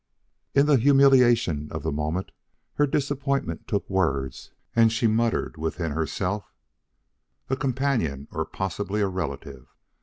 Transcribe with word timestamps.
In 0.55 0.65
the 0.65 0.77
humiliation 0.77 1.71
of 1.71 1.83
the 1.83 1.91
moment, 1.91 2.31
her 2.73 2.87
disappointment 2.87 3.67
took 3.67 3.87
words 3.87 4.49
and 4.75 4.91
she 4.91 5.05
muttered 5.05 5.57
within 5.57 5.91
herself: 5.91 6.51
"A 7.51 7.55
companion 7.55 8.27
or 8.31 8.43
possibly 8.45 9.01
a 9.01 9.07
relative. 9.07 9.67